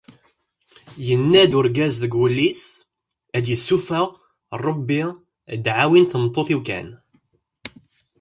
Yenna 1.07 1.43
urgaz 1.59 1.95
deg 2.03 2.13
wul-is: 2.19 2.63
”Ad 3.37 3.45
yessufeɣ 3.49 4.07
Rebbi 4.65 5.01
ddεawi 5.57 5.99
n 6.01 6.05
tmeṭṭut-iw 6.11 6.61
kan." 6.67 6.87